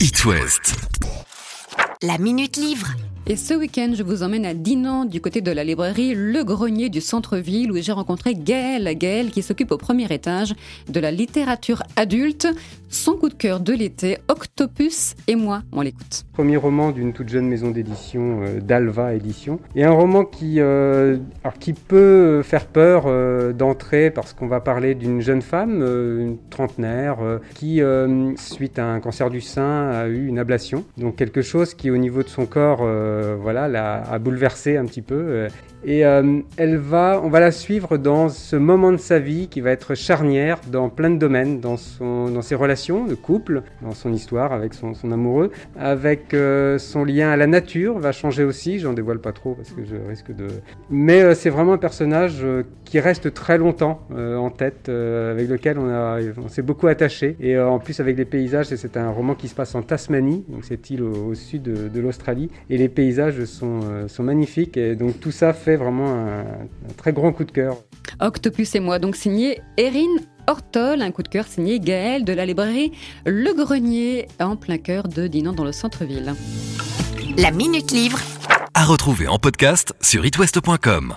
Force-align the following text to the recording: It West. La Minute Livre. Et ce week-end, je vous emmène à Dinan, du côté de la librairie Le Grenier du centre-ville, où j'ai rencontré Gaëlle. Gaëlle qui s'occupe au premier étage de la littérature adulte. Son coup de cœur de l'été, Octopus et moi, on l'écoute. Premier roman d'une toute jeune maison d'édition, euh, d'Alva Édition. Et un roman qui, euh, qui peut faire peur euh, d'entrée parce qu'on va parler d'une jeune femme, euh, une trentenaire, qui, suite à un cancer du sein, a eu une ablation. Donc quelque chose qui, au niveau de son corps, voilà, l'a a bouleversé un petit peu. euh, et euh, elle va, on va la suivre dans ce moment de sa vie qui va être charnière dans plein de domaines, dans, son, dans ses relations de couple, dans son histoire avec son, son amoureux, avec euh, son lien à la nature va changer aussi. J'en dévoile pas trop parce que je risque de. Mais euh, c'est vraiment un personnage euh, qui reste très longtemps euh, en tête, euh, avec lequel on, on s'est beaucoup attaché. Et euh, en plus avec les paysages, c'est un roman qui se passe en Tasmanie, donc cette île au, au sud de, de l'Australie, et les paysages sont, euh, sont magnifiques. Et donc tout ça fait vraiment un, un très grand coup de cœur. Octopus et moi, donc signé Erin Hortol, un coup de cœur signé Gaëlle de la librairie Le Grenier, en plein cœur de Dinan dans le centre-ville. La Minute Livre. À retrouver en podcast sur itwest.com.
It 0.00 0.24
West. 0.24 0.76
La 2.02 2.18
Minute 2.18 2.56
Livre. 2.56 2.94
Et 3.30 3.36
ce 3.36 3.52
week-end, 3.52 3.90
je 3.92 4.02
vous 4.02 4.22
emmène 4.22 4.46
à 4.46 4.54
Dinan, 4.54 5.04
du 5.04 5.20
côté 5.20 5.42
de 5.42 5.52
la 5.52 5.62
librairie 5.62 6.14
Le 6.14 6.44
Grenier 6.44 6.88
du 6.88 7.02
centre-ville, 7.02 7.70
où 7.70 7.76
j'ai 7.76 7.92
rencontré 7.92 8.34
Gaëlle. 8.34 8.96
Gaëlle 8.96 9.30
qui 9.30 9.42
s'occupe 9.42 9.70
au 9.70 9.76
premier 9.76 10.10
étage 10.10 10.54
de 10.88 10.98
la 10.98 11.10
littérature 11.10 11.82
adulte. 11.96 12.48
Son 12.88 13.16
coup 13.16 13.28
de 13.28 13.34
cœur 13.34 13.60
de 13.60 13.74
l'été, 13.74 14.16
Octopus 14.28 15.14
et 15.26 15.36
moi, 15.36 15.60
on 15.72 15.82
l'écoute. 15.82 16.24
Premier 16.32 16.56
roman 16.56 16.90
d'une 16.90 17.12
toute 17.12 17.28
jeune 17.28 17.46
maison 17.46 17.70
d'édition, 17.70 18.40
euh, 18.44 18.60
d'Alva 18.60 19.12
Édition. 19.12 19.60
Et 19.76 19.84
un 19.84 19.90
roman 19.90 20.24
qui, 20.24 20.58
euh, 20.60 21.18
qui 21.60 21.74
peut 21.74 22.40
faire 22.42 22.64
peur 22.64 23.04
euh, 23.06 23.52
d'entrée 23.52 24.10
parce 24.10 24.32
qu'on 24.32 24.46
va 24.46 24.60
parler 24.60 24.94
d'une 24.94 25.20
jeune 25.20 25.42
femme, 25.42 25.80
euh, 25.82 26.20
une 26.22 26.38
trentenaire, 26.48 27.18
qui, 27.54 27.82
suite 28.36 28.78
à 28.78 28.86
un 28.86 29.00
cancer 29.00 29.28
du 29.28 29.42
sein, 29.42 29.90
a 29.90 30.06
eu 30.08 30.26
une 30.26 30.38
ablation. 30.38 30.84
Donc 30.96 31.16
quelque 31.16 31.42
chose 31.42 31.74
qui, 31.74 31.90
au 31.90 31.98
niveau 31.98 32.22
de 32.22 32.28
son 32.28 32.46
corps, 32.46 32.80
voilà, 33.40 33.68
l'a 33.68 34.02
a 34.02 34.18
bouleversé 34.18 34.76
un 34.76 34.84
petit 34.84 35.02
peu. 35.02 35.14
euh, 35.14 35.48
et 35.84 36.04
euh, 36.04 36.40
elle 36.56 36.76
va, 36.76 37.20
on 37.22 37.28
va 37.28 37.38
la 37.38 37.52
suivre 37.52 37.98
dans 37.98 38.28
ce 38.28 38.56
moment 38.56 38.90
de 38.90 38.96
sa 38.96 39.20
vie 39.20 39.46
qui 39.46 39.60
va 39.60 39.70
être 39.70 39.94
charnière 39.94 40.58
dans 40.72 40.88
plein 40.88 41.08
de 41.08 41.18
domaines, 41.18 41.60
dans, 41.60 41.76
son, 41.76 42.28
dans 42.30 42.42
ses 42.42 42.56
relations 42.56 43.04
de 43.04 43.14
couple, 43.14 43.62
dans 43.82 43.92
son 43.92 44.12
histoire 44.12 44.52
avec 44.52 44.74
son, 44.74 44.94
son 44.94 45.12
amoureux, 45.12 45.52
avec 45.78 46.34
euh, 46.34 46.78
son 46.78 47.04
lien 47.04 47.30
à 47.30 47.36
la 47.36 47.46
nature 47.46 47.96
va 48.00 48.10
changer 48.10 48.42
aussi. 48.42 48.80
J'en 48.80 48.92
dévoile 48.92 49.20
pas 49.20 49.30
trop 49.32 49.54
parce 49.54 49.70
que 49.70 49.84
je 49.84 49.94
risque 50.08 50.34
de. 50.34 50.48
Mais 50.90 51.22
euh, 51.22 51.34
c'est 51.36 51.50
vraiment 51.50 51.74
un 51.74 51.78
personnage 51.78 52.40
euh, 52.42 52.64
qui 52.84 52.98
reste 52.98 53.32
très 53.32 53.56
longtemps 53.56 54.00
euh, 54.12 54.36
en 54.36 54.50
tête, 54.50 54.88
euh, 54.88 55.30
avec 55.30 55.48
lequel 55.48 55.78
on, 55.78 55.88
on 56.44 56.48
s'est 56.48 56.62
beaucoup 56.62 56.88
attaché. 56.88 57.36
Et 57.38 57.56
euh, 57.56 57.68
en 57.68 57.78
plus 57.78 58.00
avec 58.00 58.16
les 58.16 58.24
paysages, 58.24 58.66
c'est 58.66 58.96
un 58.96 59.10
roman 59.10 59.36
qui 59.36 59.46
se 59.46 59.54
passe 59.54 59.76
en 59.76 59.82
Tasmanie, 59.82 60.44
donc 60.48 60.64
cette 60.64 60.90
île 60.90 61.04
au, 61.04 61.28
au 61.28 61.34
sud 61.34 61.62
de, 61.62 61.88
de 61.88 62.00
l'Australie, 62.00 62.50
et 62.68 62.78
les 62.78 62.88
paysages 62.88 63.07
sont, 63.12 63.80
euh, 63.84 64.08
sont 64.08 64.22
magnifiques. 64.22 64.76
Et 64.76 64.94
donc 64.94 65.20
tout 65.20 65.30
ça 65.30 65.52
fait 65.52 65.76
vraiment 65.76 66.10
un, 66.10 66.40
un 66.40 66.92
très 66.96 67.12
grand 67.12 67.32
coup 67.32 67.44
de 67.44 67.52
cœur. 67.52 67.76
Octopus 68.20 68.74
et 68.74 68.80
moi, 68.80 68.98
donc 68.98 69.16
signé 69.16 69.60
Erin 69.76 70.16
Hortol, 70.46 71.02
un 71.02 71.10
coup 71.10 71.22
de 71.22 71.28
cœur 71.28 71.46
signé 71.46 71.78
Gaëlle 71.78 72.24
de 72.24 72.32
la 72.32 72.46
librairie 72.46 72.92
Le 73.26 73.52
Grenier, 73.52 74.28
en 74.40 74.56
plein 74.56 74.78
cœur 74.78 75.06
de 75.06 75.26
Dinan 75.26 75.52
dans 75.52 75.64
le 75.64 75.72
centre-ville. 75.72 76.34
La 77.36 77.50
Minute 77.50 77.92
Livre. 77.92 78.18
À 78.74 78.84
retrouver 78.84 79.28
en 79.28 79.38
podcast 79.38 79.92
sur 80.00 80.24
itwest.com. 80.24 81.14